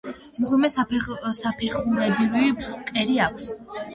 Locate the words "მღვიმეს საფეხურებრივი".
0.43-2.49